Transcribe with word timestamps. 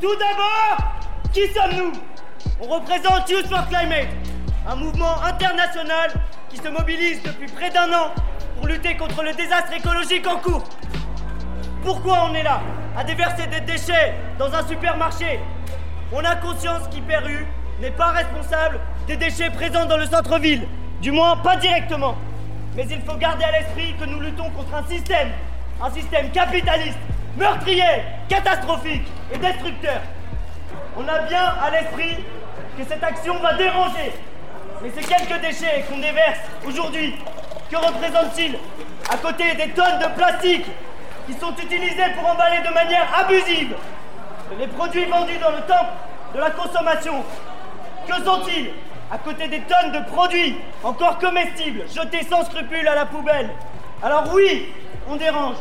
Qui 0.00 1.46
sommes-nous? 1.52 1.92
On 2.58 2.68
représente 2.68 3.28
Youth 3.28 3.46
for 3.48 3.68
Climate, 3.68 4.08
un 4.66 4.74
mouvement 4.74 5.22
international 5.22 6.10
qui 6.48 6.56
se 6.56 6.68
mobilise 6.68 7.22
depuis 7.22 7.46
près 7.48 7.68
d'un 7.68 7.92
an 7.92 8.10
pour 8.56 8.66
lutter 8.66 8.96
contre 8.96 9.22
le 9.22 9.34
désastre 9.34 9.74
écologique 9.74 10.26
en 10.26 10.38
cours. 10.38 10.64
Pourquoi 11.84 12.30
on 12.30 12.34
est 12.34 12.42
là? 12.42 12.62
À 12.96 13.04
déverser 13.04 13.46
des 13.48 13.60
déchets 13.60 14.14
dans 14.38 14.50
un 14.54 14.66
supermarché 14.66 15.38
On 16.12 16.24
a 16.24 16.34
conscience 16.36 16.88
qu'Hyperu 16.90 17.46
n'est 17.82 17.90
pas 17.90 18.12
responsable 18.12 18.80
des 19.06 19.16
déchets 19.16 19.50
présents 19.50 19.84
dans 19.84 19.98
le 19.98 20.06
centre-ville. 20.06 20.66
Du 21.02 21.12
moins, 21.12 21.36
pas 21.36 21.56
directement. 21.56 22.14
Mais 22.74 22.86
il 22.90 23.02
faut 23.02 23.16
garder 23.16 23.44
à 23.44 23.52
l'esprit 23.52 23.94
que 24.00 24.06
nous 24.06 24.20
luttons 24.20 24.48
contre 24.50 24.74
un 24.74 24.86
système, 24.88 25.28
un 25.82 25.90
système 25.90 26.30
capitaliste, 26.30 26.98
meurtrier, 27.36 28.02
catastrophique 28.28 29.06
et 29.32 29.38
destructeur. 29.38 30.00
On 30.96 31.06
a 31.08 31.18
bien 31.20 31.44
à 31.62 31.70
l'esprit 31.70 32.16
que 32.78 32.84
cette 32.88 33.02
action 33.02 33.34
va 33.38 33.54
déranger. 33.54 34.12
Mais 34.82 34.90
ces 34.90 35.02
quelques 35.06 35.40
déchets 35.40 35.84
qu'on 35.88 35.98
déverse 35.98 36.40
aujourd'hui, 36.66 37.14
que 37.70 37.76
représentent-ils? 37.76 38.56
À 39.10 39.16
côté 39.16 39.54
des 39.54 39.70
tonnes 39.70 39.98
de 39.98 40.06
plastique 40.16 40.66
qui 41.26 41.34
sont 41.34 41.54
utilisés 41.56 42.10
pour 42.16 42.28
emballer 42.30 42.58
de 42.66 42.72
manière 42.72 43.06
abusive 43.18 43.74
les 44.58 44.66
produits 44.66 45.04
vendus 45.04 45.38
dans 45.38 45.50
le 45.50 45.60
temple 45.62 45.92
de 46.34 46.40
la 46.40 46.50
consommation. 46.50 47.24
Que 48.06 48.14
sont-ils? 48.24 48.70
À 49.12 49.18
côté 49.18 49.48
des 49.48 49.60
tonnes 49.60 49.92
de 49.92 50.00
produits 50.10 50.56
encore 50.82 51.18
comestibles 51.18 51.82
jetés 51.92 52.24
sans 52.24 52.44
scrupule 52.44 52.86
à 52.88 52.94
la 52.94 53.06
poubelle. 53.06 53.50
Alors 54.02 54.32
oui, 54.32 54.72
on 55.08 55.16
dérange, 55.16 55.56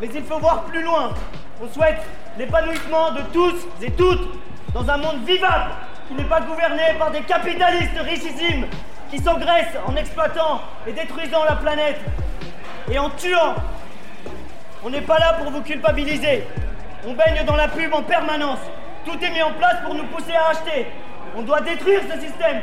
mais 0.00 0.08
il 0.14 0.24
faut 0.24 0.38
voir 0.38 0.64
plus 0.64 0.82
loin. 0.82 1.14
On 1.62 1.72
souhaite 1.72 2.02
l'épanouissement 2.38 3.12
de 3.12 3.22
tous 3.32 3.66
et 3.82 3.90
toutes 3.92 4.28
dans 4.74 4.88
un 4.90 4.98
monde 4.98 5.24
vivable 5.24 5.70
qui 6.08 6.14
n'est 6.14 6.24
pas 6.24 6.40
gouverné 6.40 6.82
par 6.98 7.10
des 7.10 7.22
capitalistes 7.22 7.98
richissimes 8.00 8.66
qui 9.10 9.18
s'engraissent 9.18 9.76
en 9.86 9.96
exploitant 9.96 10.60
et 10.86 10.92
détruisant 10.92 11.44
la 11.44 11.56
planète 11.56 12.00
et 12.90 12.98
en 12.98 13.10
tuant. 13.10 13.54
On 14.84 14.90
n'est 14.90 15.00
pas 15.00 15.18
là 15.18 15.34
pour 15.34 15.50
vous 15.50 15.62
culpabiliser. 15.62 16.44
On 17.06 17.12
baigne 17.14 17.44
dans 17.46 17.56
la 17.56 17.68
pub 17.68 17.92
en 17.94 18.02
permanence. 18.02 18.58
Tout 19.04 19.18
est 19.22 19.30
mis 19.30 19.42
en 19.42 19.52
place 19.52 19.76
pour 19.84 19.94
nous 19.94 20.04
pousser 20.06 20.34
à 20.34 20.50
acheter. 20.50 20.86
On 21.36 21.42
doit 21.42 21.60
détruire 21.60 22.00
ce 22.02 22.20
système. 22.20 22.60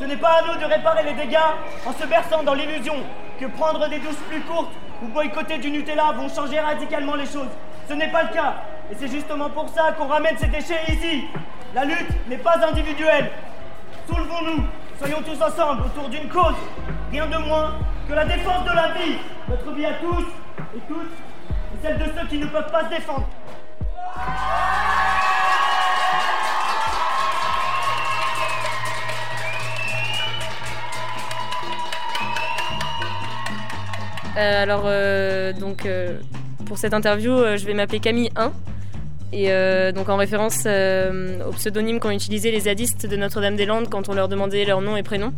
Ce 0.00 0.04
n'est 0.04 0.16
pas 0.16 0.40
à 0.40 0.42
nous 0.42 0.60
de 0.60 0.64
réparer 0.64 1.04
les 1.04 1.12
dégâts 1.12 1.38
en 1.86 1.92
se 1.92 2.06
berçant 2.06 2.42
dans 2.42 2.54
l'illusion 2.54 2.96
que 3.38 3.46
prendre 3.46 3.88
des 3.88 3.98
douces 3.98 4.20
plus 4.28 4.40
courtes 4.40 4.72
ou 5.04 5.08
boycotter 5.08 5.58
du 5.58 5.70
Nutella 5.70 6.12
vont 6.12 6.28
changer 6.28 6.58
radicalement 6.58 7.14
les 7.14 7.26
choses. 7.26 7.50
Ce 7.88 7.92
n'est 7.92 8.10
pas 8.10 8.22
le 8.24 8.28
cas. 8.30 8.54
Et 8.90 8.94
c'est 8.98 9.08
justement 9.08 9.50
pour 9.50 9.68
ça 9.68 9.92
qu'on 9.92 10.06
ramène 10.06 10.36
ces 10.38 10.46
déchets 10.46 10.80
ici. 10.88 11.24
La 11.74 11.84
lutte 11.84 12.28
n'est 12.28 12.38
pas 12.38 12.56
individuelle. 12.66 13.30
Soulevons-nous, 14.08 14.64
soyons 14.98 15.22
tous 15.22 15.42
ensemble 15.42 15.82
autour 15.82 16.08
d'une 16.08 16.28
cause, 16.28 16.54
rien 17.10 17.26
de 17.26 17.36
moins 17.38 17.74
que 18.08 18.14
la 18.14 18.24
défense 18.24 18.64
de 18.64 18.74
la 18.74 18.88
vie, 18.92 19.16
notre 19.48 19.72
vie 19.72 19.86
à 19.86 19.94
tous 19.94 20.24
et 20.76 20.80
toutes, 20.88 21.12
et 21.50 21.82
celle 21.82 21.98
de 21.98 22.04
ceux 22.04 22.26
qui 22.28 22.38
ne 22.38 22.46
peuvent 22.46 22.70
pas 22.70 22.84
se 22.84 22.90
défendre. 22.90 23.26
Alors, 34.40 34.84
euh, 34.86 35.52
donc, 35.52 35.86
euh, 35.86 36.18
pour 36.66 36.78
cette 36.78 36.94
interview, 36.94 37.36
je 37.56 37.64
vais 37.66 37.74
m'appeler 37.74 38.00
Camille 38.00 38.30
1. 38.36 38.52
Et 39.36 39.48
donc 39.92 40.08
en 40.10 40.16
référence 40.16 40.60
au 40.60 41.50
pseudonyme 41.52 41.98
qu'ont 41.98 42.10
utilisé 42.10 42.52
les 42.52 42.60
zadistes 42.60 43.04
de 43.04 43.16
Notre-Dame-des-Landes 43.16 43.88
quand 43.90 44.08
on 44.08 44.14
leur 44.14 44.28
demandait 44.28 44.64
leur 44.64 44.80
nom 44.80 44.96
et 44.96 45.02
prénom. 45.02 45.32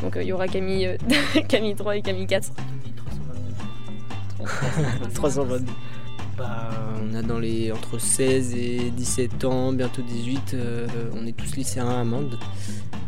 Donc 0.00 0.16
il 0.20 0.28
y 0.28 0.32
aura 0.32 0.46
Camille, 0.46 0.96
Camille 1.48 1.74
3 1.74 1.96
et 1.96 2.02
Camille 2.02 2.28
4. 2.28 2.52
322. 5.14 5.64
Bah, 6.38 6.70
on 7.02 7.14
a 7.14 7.20
dans 7.20 7.38
les 7.38 7.70
entre 7.70 7.98
16 8.00 8.54
et 8.54 8.90
17 8.96 9.44
ans, 9.44 9.74
bientôt 9.74 10.00
18, 10.00 10.56
on 11.12 11.26
est 11.26 11.36
tous 11.36 11.54
lycéens 11.56 11.86
à 11.86 12.00
Amande. 12.00 12.38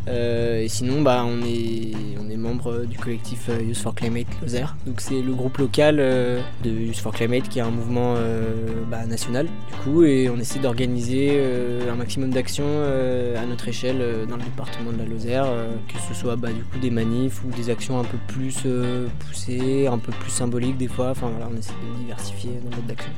Euh, 0.09 0.63
et 0.63 0.69
sinon, 0.69 1.03
bah, 1.03 1.25
on 1.25 1.43
est, 1.43 1.93
on 2.21 2.29
est 2.29 2.37
membre 2.37 2.85
du 2.85 2.99
collectif 2.99 3.49
euh, 3.49 3.63
Youth 3.63 3.77
for 3.77 3.95
Climate 3.95 4.27
Lozère. 4.41 4.77
Donc 4.87 5.01
c'est 5.01 5.21
le 5.23 5.33
groupe 5.33 5.59
local 5.59 5.99
euh, 6.01 6.41
de 6.65 6.71
Youth 6.71 6.97
for 6.97 7.13
Climate 7.13 7.49
qui 7.49 7.61
est 7.61 7.63
un 7.63 7.71
mouvement 7.71 8.17
bah, 8.89 9.07
national 9.07 9.47
du 9.47 9.77
coup, 9.83 10.05
et 10.05 10.29
on 10.29 10.39
essaie 10.39 10.59
d'organiser 10.59 11.41
un 11.91 11.95
maximum 11.95 12.31
d'actions 12.31 12.83
à 13.37 13.47
notre 13.47 13.69
échelle 13.69 14.27
dans 14.29 14.37
le 14.37 14.43
département 14.43 14.93
de 14.93 14.99
la 14.99 15.05
Lozère, 15.05 15.47
que 15.89 15.99
ce 16.09 16.15
soit 16.15 16.37
bah, 16.37 16.49
du 16.53 16.63
coup 16.63 16.79
des 16.79 16.91
manifs 16.91 17.43
ou 17.45 17.49
des 17.51 17.71
actions 17.71 17.99
un 17.99 18.05
peu 18.05 18.19
plus 18.29 18.67
poussées, 19.27 19.87
un 19.87 19.99
peu 19.99 20.13
plus 20.13 20.31
symboliques 20.31 20.79
des 20.79 20.89
fois. 20.89 21.11
Enfin 21.11 21.29
voilà, 21.31 21.49
on 21.53 21.57
essaie 21.57 21.73
de 21.73 22.03
diversifier 22.03 22.51
nos 22.65 22.77
modes 22.77 22.87
d'action. 22.87 23.11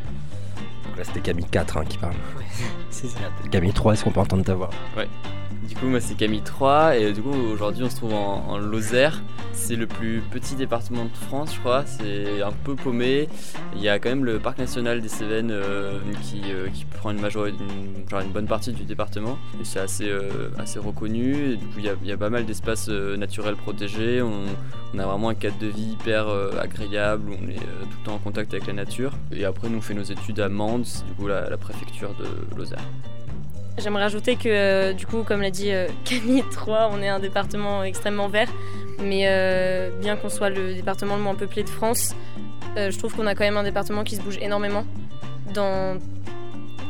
Donc 0.87 0.99
là 0.99 1.05
c'était 1.05 1.21
Camille 1.21 1.47
4 1.51 1.77
hein, 1.77 1.84
qui 1.89 1.99
parle. 1.99 2.15
c'est 2.91 3.09
ça. 3.09 3.21
Camille 3.51 3.72
3, 3.72 3.95
est-ce 3.95 4.05
qu'on 4.05 4.12
peut 4.12 4.21
entendre 4.21 4.45
ta 4.45 4.55
voix? 4.55 4.71
Ouais. 4.97 5.09
Du 5.69 5.75
coup, 5.77 5.87
moi 5.87 6.01
c'est 6.01 6.15
Camille 6.15 6.43
3 6.43 6.97
et 6.97 7.13
du 7.13 7.23
coup 7.23 7.33
aujourd'hui 7.33 7.85
on 7.85 7.91
se 7.91 7.97
trouve 7.97 8.13
en, 8.13 8.59
Lozère. 8.59 9.23
C'est 9.53 9.77
le 9.77 9.87
plus 9.87 10.21
petit 10.31 10.57
département 10.57 11.05
de 11.05 11.17
France, 11.27 11.55
je 11.55 11.61
crois. 11.61 11.85
C'est 11.87 12.43
un 12.43 12.53
peu 12.53 12.75
paumé. 12.75 13.29
Il 13.75 13.81
y 13.81 13.89
a 13.89 13.99
quand 13.99 14.11
même 14.11 14.25
le 14.25 14.39
parc 14.39 14.59
national 14.59 15.01
des 15.01 15.09
Cévennes 15.09 15.51
euh, 15.51 16.01
euh, 16.01 16.69
qui, 16.69 16.85
prend 16.85 17.11
une 17.13 18.33
bonne 18.33 18.47
partie 18.47 18.73
du 18.73 18.85
département. 18.85 19.39
Et 19.61 19.65
c'est 19.65 19.79
assez, 19.79 20.09
euh, 20.09 20.51
assez 20.59 20.79
reconnu. 20.79 21.57
Du 21.57 21.67
coup, 21.67 21.79
il 21.79 22.09
y, 22.09 22.13
a, 22.13 22.17
pas 22.17 22.31
mal 22.31 22.45
d'espaces 22.45 22.89
naturels 22.89 23.57
protégés. 23.57 24.21
On, 24.21 24.99
a 24.99 25.07
vraiment 25.07 25.31
un 25.31 25.35
cadre 25.35 25.59
de 25.59 25.67
vie 25.67 25.93
hyper 25.93 26.29
agréable 26.61 27.31
on 27.31 27.49
est 27.49 27.57
tout 27.57 27.99
le 28.01 28.05
temps 28.05 28.15
en 28.15 28.19
contact 28.19 28.53
avec 28.53 28.67
la 28.67 28.75
nature. 28.75 29.13
Et 29.33 29.45
après, 29.45 29.69
nous 29.69 29.79
on 29.79 29.81
fait 29.81 29.95
nos 29.95 30.03
études 30.03 30.41
à 30.41 30.49
Mende, 30.49 30.85
du 31.07 31.15
coup 31.15 31.27
la, 31.27 31.49
la 31.49 31.57
préfecture 31.57 32.15
de 32.15 32.57
Lozère. 32.57 32.85
J'aimerais 33.77 34.05
ajouter 34.05 34.37
que, 34.37 34.49
euh, 34.49 34.93
du 34.93 35.05
coup, 35.05 35.25
comme 35.25 35.43
l'a 35.43 35.51
dit 35.51 35.73
euh, 35.73 35.89
Camille 36.05 36.45
3, 36.53 36.91
on 36.93 37.03
est 37.03 37.09
un 37.09 37.19
département 37.19 37.83
extrêmement 37.83 38.29
vert. 38.29 38.49
Mais 39.03 39.25
euh, 39.27 39.91
bien 40.01 40.17
qu'on 40.17 40.29
soit 40.29 40.49
le 40.49 40.75
département 40.75 41.17
le 41.17 41.23
moins 41.23 41.35
peuplé 41.35 41.65
de 41.65 41.69
France, 41.69 42.15
je 42.77 42.97
trouve 42.97 43.15
qu'on 43.15 43.27
a 43.27 43.34
quand 43.34 43.45
même 43.45 43.57
un 43.57 43.63
département 43.63 44.03
qui 44.03 44.17
se 44.17 44.21
bouge 44.21 44.39
énormément 44.41 44.84
dans 45.53 45.99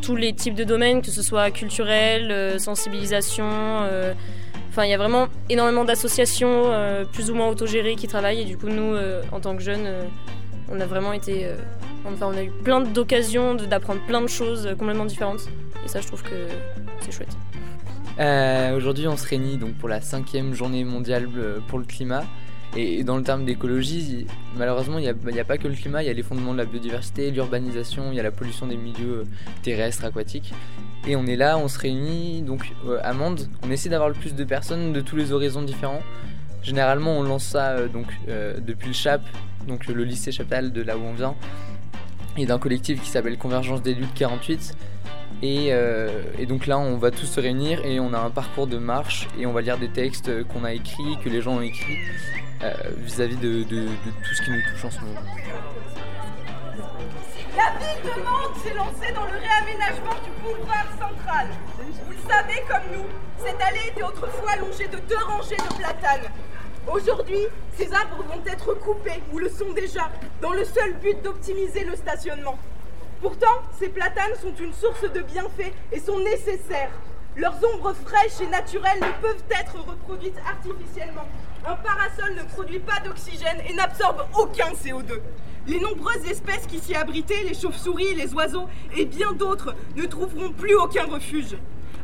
tous 0.00 0.16
les 0.16 0.32
types 0.32 0.54
de 0.54 0.64
domaines, 0.64 1.02
que 1.02 1.10
ce 1.10 1.22
soit 1.22 1.50
culturel, 1.50 2.58
sensibilisation. 2.58 3.44
Enfin, 4.70 4.84
il 4.84 4.90
y 4.90 4.94
a 4.94 4.96
vraiment 4.96 5.28
énormément 5.50 5.84
d'associations 5.84 6.72
plus 7.12 7.30
ou 7.30 7.34
moins 7.34 7.48
autogérées 7.48 7.96
qui 7.96 8.06
travaillent. 8.06 8.42
Et 8.42 8.44
du 8.46 8.56
coup, 8.56 8.68
nous, 8.68 8.96
en 9.30 9.40
tant 9.40 9.54
que 9.56 9.62
jeunes, 9.62 9.88
on 10.70 10.80
a 10.80 10.86
vraiment 10.86 11.12
été. 11.12 11.48
enfin, 12.06 12.28
on 12.32 12.36
a 12.36 12.42
eu 12.42 12.50
plein 12.50 12.80
d'occasions 12.80 13.54
d'apprendre 13.54 14.00
plein 14.06 14.22
de 14.22 14.28
choses 14.28 14.74
complètement 14.78 15.06
différentes. 15.06 15.48
Et 15.84 15.88
ça, 15.88 16.00
je 16.00 16.06
trouve 16.06 16.22
que 16.22 16.48
c'est 17.04 17.12
chouette. 17.12 17.36
Euh, 18.18 18.76
aujourd'hui, 18.76 19.08
on 19.08 19.16
se 19.16 19.26
réunit 19.26 19.56
donc 19.56 19.74
pour 19.74 19.88
la 19.88 20.00
cinquième 20.00 20.54
journée 20.54 20.84
mondiale 20.84 21.28
euh, 21.36 21.58
pour 21.68 21.78
le 21.78 21.84
climat. 21.84 22.24
Et 22.76 23.04
dans 23.04 23.16
le 23.16 23.22
terme 23.22 23.44
d'écologie, 23.44 24.26
malheureusement, 24.56 24.98
il 24.98 25.02
n'y 25.02 25.40
a, 25.40 25.44
pas 25.44 25.58
que 25.58 25.68
le 25.68 25.74
climat, 25.74 26.02
il 26.02 26.06
y 26.06 26.10
a 26.10 26.12
les 26.12 26.24
fondements 26.24 26.52
de 26.52 26.58
la 26.58 26.64
biodiversité, 26.64 27.30
l'urbanisation, 27.30 28.10
il 28.10 28.16
y 28.16 28.20
a 28.20 28.24
la 28.24 28.32
pollution 28.32 28.66
des 28.66 28.76
milieux 28.76 29.18
euh, 29.18 29.24
terrestres, 29.62 30.04
aquatiques. 30.04 30.52
Et 31.06 31.14
on 31.14 31.24
est 31.26 31.36
là, 31.36 31.56
on 31.56 31.68
se 31.68 31.78
réunit, 31.78 32.42
donc 32.42 32.72
à 33.02 33.12
Mende, 33.12 33.46
on 33.62 33.70
essaie 33.70 33.90
d'avoir 33.90 34.08
le 34.08 34.14
plus 34.14 34.34
de 34.34 34.42
personnes 34.42 34.92
de 34.92 35.00
tous 35.02 35.16
les 35.16 35.32
horizons 35.32 35.62
différents. 35.62 36.02
Généralement, 36.62 37.18
on 37.18 37.22
lance 37.22 37.44
ça 37.44 37.88
donc 37.88 38.06
depuis 38.26 38.88
le 38.88 38.94
CHAP, 38.94 39.20
donc 39.68 39.86
le 39.86 40.02
lycée 40.02 40.32
Chaptal 40.32 40.72
de 40.72 40.80
là 40.80 40.96
où 40.96 41.02
on 41.02 41.12
vient, 41.12 41.34
et 42.38 42.46
d'un 42.46 42.58
collectif 42.58 43.02
qui 43.02 43.10
s'appelle 43.10 43.36
Convergence 43.36 43.82
des 43.82 43.92
luttes 43.92 44.14
48. 44.14 44.74
Euh, 45.42 46.22
et, 46.38 46.46
donc 46.46 46.66
là, 46.66 46.78
on 46.78 46.96
va 46.96 47.10
tous 47.10 47.26
se 47.26 47.40
réunir 47.40 47.84
et 47.84 48.00
on 48.00 48.12
a 48.14 48.18
un 48.18 48.30
parcours 48.30 48.66
de 48.66 48.78
marche 48.78 49.28
et 49.38 49.46
on 49.46 49.52
va 49.52 49.60
lire 49.60 49.78
des 49.78 49.88
textes 49.88 50.44
qu'on 50.48 50.64
a 50.64 50.72
écrits, 50.72 51.18
que 51.22 51.28
les 51.28 51.42
gens 51.42 51.56
ont 51.56 51.60
écrits 51.60 51.98
euh, 52.62 52.72
vis-à-vis 52.98 53.36
de, 53.36 53.64
tout 53.64 54.34
ce 54.34 54.42
qui 54.42 54.50
nous 54.50 54.62
touche 54.70 54.84
en 54.84 54.90
ce 54.90 55.00
moment. 55.00 55.20
La 57.56 57.78
ville 57.78 58.02
de 58.02 58.22
Mantes 58.22 58.56
s'est 58.64 58.74
lancée 58.74 59.12
dans 59.14 59.24
le 59.24 59.38
réaménagement 59.38 60.14
du 60.24 60.30
boulevard 60.42 60.86
central. 60.98 61.48
Vous 61.78 62.10
le 62.10 62.30
savez 62.30 62.62
comme 62.68 62.96
nous, 62.96 63.06
cette 63.44 63.60
allée 63.60 63.88
était 63.88 64.02
autrefois 64.02 64.56
longée 64.56 64.88
de 64.88 64.98
deux 65.08 65.24
rangées 65.26 65.56
de 65.56 65.74
platanes. 65.76 66.30
Aujourd'hui, 66.90 67.46
ces 67.76 67.92
arbres 67.92 68.24
vont 68.28 68.42
être 68.46 68.74
coupés, 68.74 69.22
ou 69.32 69.38
le 69.38 69.48
sont 69.48 69.72
déjà, 69.72 70.10
dans 70.40 70.52
le 70.52 70.64
seul 70.64 70.94
but 71.02 71.22
d'optimiser 71.22 71.84
le 71.84 71.96
stationnement. 71.96 72.58
Pourtant, 73.24 73.62
ces 73.78 73.88
platanes 73.88 74.34
sont 74.42 74.54
une 74.62 74.74
source 74.74 75.10
de 75.10 75.22
bienfaits 75.22 75.72
et 75.90 75.98
sont 75.98 76.18
nécessaires. 76.18 76.90
Leurs 77.34 77.56
ombres 77.72 77.94
fraîches 78.04 78.38
et 78.42 78.46
naturelles 78.46 79.00
ne 79.00 79.22
peuvent 79.22 79.42
être 79.48 79.78
reproduites 79.78 80.36
artificiellement. 80.46 81.26
Un 81.66 81.74
parasol 81.76 82.34
ne 82.34 82.42
produit 82.42 82.80
pas 82.80 83.00
d'oxygène 83.02 83.62
et 83.66 83.72
n'absorbe 83.72 84.26
aucun 84.38 84.72
CO2. 84.74 85.20
Les 85.66 85.80
nombreuses 85.80 86.30
espèces 86.30 86.66
qui 86.66 86.80
s'y 86.80 86.94
abritaient, 86.94 87.44
les 87.48 87.54
chauves-souris, 87.54 88.14
les 88.14 88.34
oiseaux 88.34 88.68
et 88.94 89.06
bien 89.06 89.32
d'autres, 89.32 89.74
ne 89.96 90.04
trouveront 90.04 90.52
plus 90.52 90.74
aucun 90.74 91.06
refuge. 91.06 91.56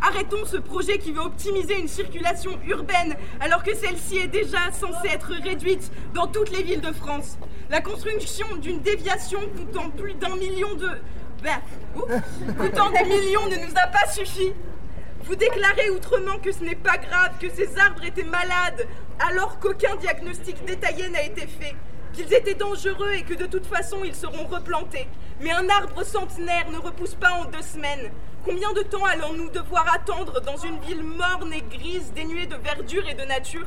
Arrêtons 0.02 0.44
ce 0.46 0.56
projet 0.56 0.98
qui 0.98 1.12
veut 1.12 1.20
optimiser 1.20 1.78
une 1.78 1.88
circulation 1.88 2.58
urbaine 2.66 3.16
alors 3.40 3.62
que 3.62 3.74
celle-ci 3.74 4.18
est 4.18 4.28
déjà 4.28 4.70
censée 4.72 5.08
être 5.08 5.32
réduite 5.42 5.90
dans 6.14 6.26
toutes 6.26 6.50
les 6.50 6.62
villes 6.62 6.80
de 6.80 6.92
France. 6.92 7.38
La 7.68 7.80
construction 7.80 8.46
d'une 8.56 8.80
déviation 8.80 9.40
coûtant 9.56 9.90
plus 9.90 10.14
d'un 10.14 10.36
million 10.36 10.74
de... 10.74 10.88
Bah, 11.42 11.60
coûtant 12.58 12.90
des 12.90 13.04
millions 13.04 13.46
ne 13.46 13.56
nous 13.56 13.72
a 13.76 13.86
pas 13.86 14.10
suffi. 14.10 14.52
Vous 15.24 15.36
déclarez 15.36 15.90
outrement 15.90 16.38
que 16.38 16.50
ce 16.50 16.64
n'est 16.64 16.74
pas 16.74 16.96
grave, 16.96 17.32
que 17.38 17.48
ces 17.50 17.78
arbres 17.78 18.04
étaient 18.04 18.24
malades, 18.24 18.86
alors 19.28 19.58
qu'aucun 19.58 19.96
diagnostic 19.96 20.64
détaillé 20.64 21.08
n'a 21.10 21.22
été 21.22 21.42
fait, 21.42 21.74
qu'ils 22.12 22.32
étaient 22.34 22.54
dangereux 22.54 23.12
et 23.14 23.22
que 23.22 23.34
de 23.34 23.46
toute 23.46 23.66
façon 23.66 23.98
ils 24.04 24.14
seront 24.14 24.46
replantés. 24.46 25.06
Mais 25.40 25.52
un 25.52 25.68
arbre 25.68 26.04
centenaire 26.04 26.70
ne 26.70 26.78
repousse 26.78 27.14
pas 27.14 27.32
en 27.32 27.44
deux 27.46 27.62
semaines. 27.62 28.10
Combien 28.44 28.72
de 28.72 28.82
temps 28.82 29.04
allons-nous 29.04 29.50
devoir 29.50 29.86
attendre 29.94 30.40
dans 30.40 30.56
une 30.56 30.80
ville 30.80 31.02
morne 31.02 31.52
et 31.52 31.62
grise, 31.62 32.12
dénuée 32.14 32.46
de 32.46 32.56
verdure 32.56 33.08
et 33.08 33.14
de 33.14 33.24
nature? 33.24 33.66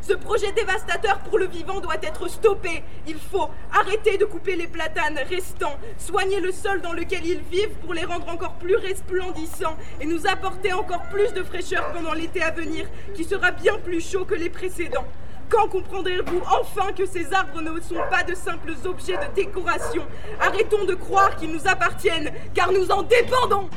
Ce 0.00 0.14
projet 0.14 0.50
dévastateur 0.50 1.20
pour 1.20 1.38
le 1.38 1.46
vivant 1.46 1.78
doit 1.78 2.02
être 2.02 2.28
stoppé. 2.28 2.82
Il 3.06 3.18
faut 3.18 3.48
arrêter 3.72 4.18
de 4.18 4.24
couper 4.24 4.56
les 4.56 4.66
platanes 4.66 5.20
restants, 5.28 5.76
soigner 5.96 6.40
le 6.40 6.50
sol 6.50 6.80
dans 6.80 6.92
lequel 6.92 7.24
ils 7.24 7.40
vivent 7.40 7.76
pour 7.82 7.94
les 7.94 8.04
rendre 8.04 8.28
encore 8.28 8.54
plus 8.54 8.74
resplendissants 8.74 9.76
et 10.00 10.06
nous 10.06 10.26
apporter 10.26 10.72
encore 10.72 11.02
plus 11.02 11.32
de 11.32 11.44
fraîcheur 11.44 11.92
pendant 11.92 12.14
l'été 12.14 12.42
à 12.42 12.50
venir, 12.50 12.86
qui 13.14 13.22
sera 13.22 13.52
bien 13.52 13.78
plus 13.78 14.00
chaud 14.00 14.24
que 14.24 14.34
les 14.34 14.50
précédents. 14.50 15.06
Quand 15.52 15.68
comprendrez-vous 15.68 16.40
enfin 16.50 16.92
que 16.92 17.04
ces 17.04 17.30
arbres 17.30 17.60
ne 17.60 17.78
sont 17.78 18.00
pas 18.10 18.22
de 18.22 18.34
simples 18.34 18.72
objets 18.86 19.18
de 19.18 19.34
décoration? 19.34 20.02
Arrêtons 20.40 20.86
de 20.86 20.94
croire 20.94 21.36
qu'ils 21.36 21.52
nous 21.52 21.68
appartiennent, 21.68 22.32
car 22.54 22.72
nous 22.72 22.90
en 22.90 23.02
dépendons 23.02 23.68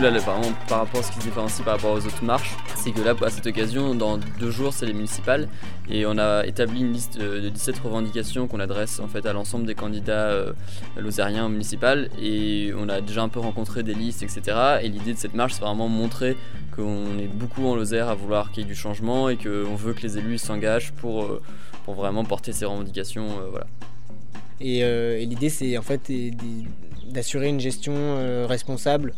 là, 0.00 0.10
par 0.68 0.78
rapport 0.78 1.00
à 1.00 1.02
ce 1.02 1.10
qui 1.12 1.18
se 1.18 1.22
différencie 1.22 1.64
par 1.64 1.74
rapport 1.74 1.92
aux 1.92 2.06
autres 2.06 2.24
marches, 2.24 2.56
c'est 2.76 2.92
que 2.92 3.00
là, 3.00 3.14
à 3.24 3.30
cette 3.30 3.46
occasion, 3.46 3.94
dans 3.94 4.18
deux 4.38 4.50
jours, 4.50 4.72
c'est 4.72 4.86
les 4.86 4.92
municipales, 4.92 5.48
et 5.88 6.06
on 6.06 6.18
a 6.18 6.44
établi 6.46 6.80
une 6.80 6.92
liste 6.92 7.18
de 7.18 7.48
17 7.48 7.78
revendications 7.78 8.46
qu'on 8.48 8.60
adresse 8.60 9.00
en 9.00 9.08
fait 9.08 9.26
à 9.26 9.32
l'ensemble 9.32 9.66
des 9.66 9.74
candidats 9.74 10.30
euh, 10.30 10.52
lozériens 10.96 11.48
municipales, 11.48 12.10
et 12.20 12.72
on 12.76 12.88
a 12.88 13.00
déjà 13.00 13.22
un 13.22 13.28
peu 13.28 13.40
rencontré 13.40 13.82
des 13.82 13.94
listes, 13.94 14.22
etc. 14.22 14.78
Et 14.82 14.88
l'idée 14.88 15.12
de 15.12 15.18
cette 15.18 15.34
marche, 15.34 15.54
c'est 15.54 15.64
vraiment 15.64 15.88
montrer 15.88 16.36
qu'on 16.74 17.18
est 17.18 17.28
beaucoup 17.28 17.66
en 17.66 17.74
Lozère 17.74 18.08
à 18.08 18.14
vouloir 18.14 18.50
qu'il 18.50 18.62
y 18.62 18.66
ait 18.66 18.68
du 18.68 18.74
changement 18.74 19.28
et 19.28 19.36
qu'on 19.36 19.74
veut 19.74 19.92
que 19.92 20.02
les 20.02 20.18
élus 20.18 20.38
s'engagent 20.38 20.92
pour, 20.92 21.24
euh, 21.24 21.42
pour 21.84 21.94
vraiment 21.94 22.24
porter 22.24 22.52
ces 22.52 22.64
revendications. 22.64 23.26
Euh, 23.26 23.48
voilà. 23.50 23.66
Et, 24.60 24.78
et 24.78 25.26
l'idée, 25.26 25.48
c'est 25.48 25.76
en 25.76 25.82
fait 25.82 26.08
d'assurer 27.12 27.48
une 27.48 27.60
gestion 27.60 28.46
responsable 28.46 29.14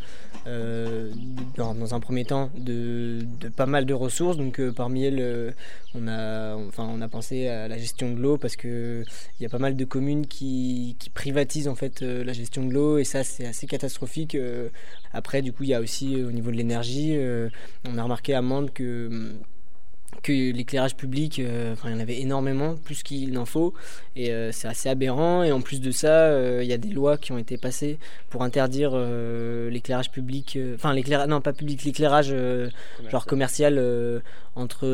euh, 0.47 1.11
dans, 1.57 1.95
un 1.95 2.01
premier 2.01 2.27
temps 2.27 2.51
de, 2.55 3.27
pas 3.57 3.65
mal 3.65 3.87
de 3.87 3.95
ressources. 3.95 4.37
Donc 4.37 4.61
euh, 4.61 4.73
parmi 4.73 5.05
elles, 5.05 5.21
euh, 5.21 5.51
on, 5.95 6.07
a, 6.07 6.55
enfin, 6.55 6.87
on 6.91 7.01
a 7.01 7.09
pensé 7.09 7.49
à 7.49 7.67
la 7.67 7.79
gestion 7.79 8.13
de 8.13 8.21
l'eau 8.21 8.37
parce 8.37 8.57
qu'il 8.57 9.05
y 9.41 9.47
a 9.47 9.49
pas 9.49 9.59
mal 9.59 9.75
de 9.75 9.85
communes 9.87 10.27
qui, 10.27 10.97
qui 10.99 11.09
privatisent 11.09 11.69
en 11.69 11.75
fait 11.75 12.03
la 12.03 12.33
gestion 12.35 12.67
de 12.67 12.75
l'eau 12.75 12.99
et 12.99 13.05
ça 13.05 13.25
c'est 13.25 13.47
assez 13.47 13.67
catastrophique. 13.67 14.37
après 15.13 15.41
du 15.41 15.53
coup 15.53 15.63
il 15.63 15.71
y 15.71 15.75
a 15.75 15.81
aussi 15.81 16.23
au 16.23 16.33
niveau 16.33 16.51
de 16.51 16.57
l'énergie, 16.57 17.17
on 17.89 17.97
a 17.97 18.03
remarqué 18.03 18.35
à 18.35 18.43
Mende 18.43 18.73
que 18.73 19.33
que 20.23 20.33
l'éclairage 20.53 20.97
public, 20.97 21.39
euh, 21.39 21.75
il 21.85 21.91
y 21.91 21.95
en 21.95 22.01
avait 22.01 22.21
énormément, 22.21 22.77
plus 22.77 23.03
qu'il 23.03 23.33
n'en 23.33 23.45
faut, 23.45 23.75
et 24.17 24.33
euh, 24.33 24.53
c'est 24.53 24.69
assez 24.69 24.89
aberrant. 24.89 25.43
Et 25.43 25.53
en 25.53 25.61
plus 25.61 25.81
de 25.81 25.91
ça, 25.91 26.09
euh, 26.09 26.61
il 26.63 26.69
y 26.69 26.73
a 26.73 26.79
des 26.79 26.91
lois 26.91 27.17
qui 27.17 27.33
ont 27.33 27.39
été 27.39 27.57
passées 27.57 27.99
pour 28.31 28.43
interdire 28.43 28.97
l'éclairage 29.71 30.11
public, 30.11 30.59
enfin 30.75 30.93
l'éclairage, 30.93 31.29
non 31.29 31.41
pas 31.41 31.53
public, 31.53 31.85
l'éclairage 31.85 32.35
genre 33.11 33.27
commercial 33.27 33.81
entre, 34.57 34.87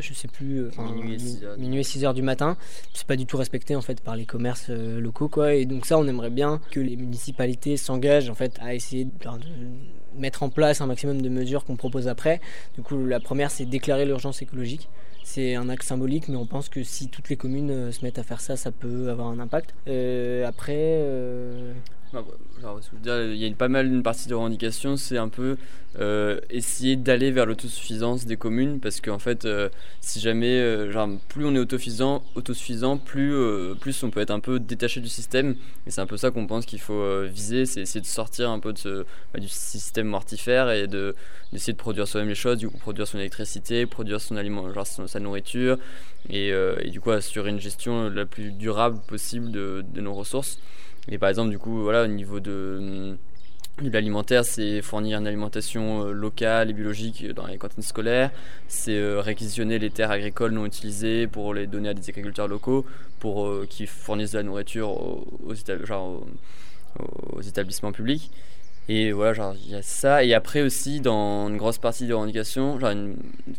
je 0.00 0.14
sais 0.14 0.28
plus, 0.28 0.64
minuit 1.58 1.80
et 1.80 1.82
6 1.82 2.04
heures 2.04 2.14
du 2.14 2.22
matin. 2.22 2.56
C'est 2.94 3.06
pas 3.06 3.16
du 3.16 3.26
tout 3.26 3.36
respecté 3.36 3.76
en 3.76 3.82
fait 3.82 4.00
par 4.00 4.16
les 4.16 4.24
commerces 4.24 4.70
locaux, 4.70 5.28
quoi. 5.28 5.54
Et 5.54 5.66
donc 5.66 5.86
ça, 5.86 5.98
on 5.98 6.06
aimerait 6.06 6.30
bien 6.30 6.60
que 6.70 6.80
les 6.80 6.96
municipalités 6.96 7.76
s'engagent 7.76 8.30
en 8.30 8.34
fait 8.34 8.58
à 8.60 8.74
essayer 8.74 9.04
de 9.04 9.10
mettre 10.16 10.42
en 10.42 10.48
place 10.48 10.80
un 10.80 10.86
maximum 10.86 11.22
de 11.22 11.28
mesures 11.28 11.64
qu'on 11.64 11.76
propose 11.76 12.08
après. 12.08 12.40
Du 12.76 12.82
coup, 12.82 13.04
la 13.04 13.20
première, 13.20 13.50
c'est 13.50 13.64
déclarer 13.64 14.06
l'urgence 14.06 14.42
écologique. 14.42 14.88
C'est 15.22 15.54
un 15.54 15.68
acte 15.68 15.84
symbolique, 15.84 16.28
mais 16.28 16.36
on 16.36 16.46
pense 16.46 16.68
que 16.68 16.82
si 16.82 17.08
toutes 17.08 17.28
les 17.28 17.36
communes 17.36 17.70
euh, 17.70 17.92
se 17.92 18.04
mettent 18.04 18.18
à 18.18 18.22
faire 18.22 18.40
ça, 18.40 18.56
ça 18.56 18.72
peut 18.72 19.10
avoir 19.10 19.28
un 19.28 19.38
impact. 19.38 19.74
Euh, 19.86 20.46
après, 20.46 20.74
euh, 20.76 21.72
il 22.12 23.36
y 23.36 23.46
a 23.46 23.54
pas 23.54 23.68
mal 23.68 23.86
une 23.86 24.02
partie 24.02 24.28
de 24.28 24.34
revendication, 24.34 24.96
c'est 24.96 25.18
un 25.18 25.28
peu 25.28 25.56
euh, 25.98 26.38
essayer 26.50 26.96
d'aller 26.96 27.30
vers 27.30 27.46
l'autosuffisance 27.46 28.26
des 28.26 28.36
communes, 28.36 28.80
parce 28.80 29.00
qu'en 29.00 29.18
fait, 29.18 29.44
euh, 29.44 29.68
si 30.00 30.20
jamais, 30.20 30.58
euh, 30.60 31.16
plus 31.28 31.44
on 31.44 31.54
est 31.54 31.58
autosuffisant, 31.58 32.22
plus, 32.98 33.34
on 34.02 34.10
peut 34.10 34.20
être 34.20 34.30
un 34.30 34.40
peu 34.40 34.60
détaché 34.60 35.00
du 35.00 35.08
système, 35.08 35.56
et 35.86 35.90
c'est 35.90 36.00
un 36.00 36.06
peu 36.06 36.16
ça 36.16 36.30
qu'on 36.30 36.46
pense 36.46 36.66
qu'il 36.66 36.80
faut 36.80 37.24
viser, 37.24 37.66
c'est 37.66 37.80
essayer 37.80 38.00
de 38.00 38.06
sortir 38.06 38.50
un 38.50 38.60
peu 38.60 38.72
bah, 39.32 39.40
du 39.40 39.48
système 39.48 40.06
mortifère 40.06 40.70
et 40.70 40.86
de, 40.86 41.14
d'essayer 41.52 41.72
de 41.72 41.78
produire 41.78 42.06
soi-même 42.06 42.28
les 42.28 42.34
choses, 42.34 42.58
du 42.58 42.68
coup 42.68 42.78
produire 42.78 43.06
son 43.06 43.18
électricité, 43.18 43.86
produire 43.86 44.20
son 44.20 44.36
aliment, 44.36 44.72
genre 44.72 44.86
sa 44.86 45.20
nourriture, 45.20 45.78
et, 46.28 46.52
du 46.88 47.00
coup 47.00 47.10
assurer 47.10 47.50
une 47.50 47.60
gestion 47.60 48.10
la 48.10 48.26
plus 48.26 48.52
durable 48.52 49.00
possible 49.06 49.50
de 49.50 50.00
nos 50.00 50.14
ressources. 50.14 50.58
Et 51.10 51.18
par 51.18 51.28
exemple, 51.28 51.50
du 51.50 51.58
coup, 51.58 51.82
voilà, 51.82 52.04
au 52.04 52.06
niveau 52.06 52.40
de, 52.40 53.16
de 53.82 53.90
l'alimentaire, 53.90 54.44
c'est 54.44 54.82
fournir 54.82 55.18
une 55.18 55.26
alimentation 55.26 56.06
euh, 56.06 56.12
locale 56.12 56.70
et 56.70 56.72
biologique 56.72 57.26
dans 57.32 57.46
les 57.46 57.56
cantines 57.58 57.82
scolaires, 57.82 58.30
c'est 58.68 58.96
euh, 58.96 59.20
réquisitionner 59.20 59.78
les 59.78 59.90
terres 59.90 60.10
agricoles 60.10 60.52
non 60.52 60.66
utilisées 60.66 61.26
pour 61.26 61.54
les 61.54 61.66
donner 61.66 61.88
à 61.88 61.94
des 61.94 62.08
agriculteurs 62.10 62.48
locaux 62.48 62.84
pour 63.18 63.46
euh, 63.46 63.66
qu'ils 63.68 63.86
fournissent 63.86 64.32
de 64.32 64.38
la 64.38 64.44
nourriture 64.44 64.90
aux, 64.90 65.54
établissements 67.42 67.92
publics. 67.92 68.30
Et 68.88 69.12
voilà, 69.12 69.54
il 69.64 69.70
y 69.70 69.74
a 69.76 69.82
ça. 69.82 70.24
Et 70.24 70.34
après 70.34 70.62
aussi, 70.62 71.00
dans 71.00 71.48
une 71.48 71.56
grosse 71.56 71.78
partie 71.78 72.06
des 72.06 72.12
revendications, 72.12 72.80
genre 72.80 72.92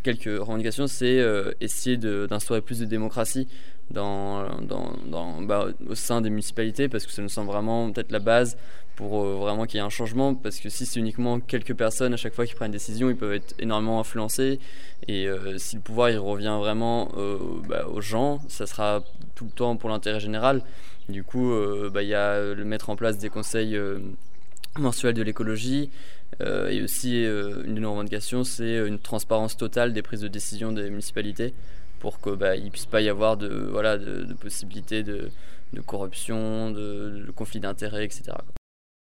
quelques 0.03 0.25
revendications, 0.25 0.87
c'est 0.87 1.23
essayer 1.61 1.97
d'instaurer 1.97 2.61
plus 2.61 2.79
de 2.79 2.85
démocratie 2.85 3.47
dans, 3.91 4.61
dans, 4.61 4.93
dans 5.05 5.41
bah, 5.41 5.67
au 5.87 5.95
sein 5.95 6.21
des 6.21 6.29
municipalités 6.29 6.89
parce 6.89 7.05
que 7.05 7.11
ça 7.11 7.21
nous 7.21 7.29
semble 7.29 7.51
vraiment 7.51 7.91
peut-être 7.91 8.11
la 8.11 8.19
base 8.19 8.57
pour 8.95 9.23
euh, 9.23 9.35
vraiment 9.35 9.65
qu'il 9.65 9.77
y 9.77 9.81
ait 9.81 9.85
un 9.85 9.89
changement. 9.89 10.35
Parce 10.35 10.59
que 10.59 10.69
si 10.69 10.85
c'est 10.85 10.99
uniquement 10.99 11.39
quelques 11.39 11.75
personnes 11.75 12.13
à 12.13 12.17
chaque 12.17 12.33
fois 12.33 12.45
qui 12.45 12.55
prennent 12.55 12.67
une 12.67 12.73
décision 12.73 13.09
ils 13.09 13.15
peuvent 13.15 13.33
être 13.33 13.53
énormément 13.59 13.99
influencés. 13.99 14.59
Et 15.07 15.27
euh, 15.27 15.57
si 15.57 15.75
le 15.75 15.81
pouvoir 15.81 16.09
il 16.09 16.17
revient 16.17 16.57
vraiment 16.59 17.11
euh, 17.17 17.37
bah, 17.67 17.87
aux 17.87 18.01
gens 18.01 18.39
ça 18.47 18.65
sera 18.65 19.03
tout 19.35 19.45
le 19.45 19.51
temps 19.51 19.75
pour 19.75 19.89
l'intérêt 19.89 20.19
général. 20.19 20.63
Du 21.09 21.23
coup 21.23 21.51
bah, 21.91 22.03
il 22.03 22.09
y 22.09 22.15
a 22.15 22.53
le 22.53 22.63
mettre 22.63 22.89
en 22.89 22.95
place 22.95 23.17
des 23.17 23.29
conseils 23.29 23.77
mensuels 24.77 25.13
de 25.13 25.21
l'écologie 25.21 25.89
et 26.39 26.81
aussi 26.81 27.23
une 27.23 27.75
de 27.75 27.79
nos 27.79 27.91
revendications 27.91 28.43
c'est 28.43 28.87
une 28.87 28.99
transparence 28.99 29.57
totale 29.57 29.93
des 29.93 30.01
prises 30.01 30.21
de 30.21 30.27
décision 30.27 30.71
des 30.71 30.89
municipalités 30.89 31.53
pour 32.01 32.19
qu'il 32.19 32.33
bah, 32.33 32.57
ne 32.57 32.69
puisse 32.69 32.87
pas 32.87 32.99
y 32.99 33.09
avoir 33.09 33.37
de, 33.37 33.47
voilà, 33.71 33.97
de, 33.97 34.33
possibilités 34.33 35.03
de, 35.03 35.29
de 35.71 35.81
corruption, 35.81 36.71
de, 36.71 37.23
de 37.27 37.31
conflit 37.31 37.59
d'intérêts, 37.59 38.03
etc. 38.03 38.33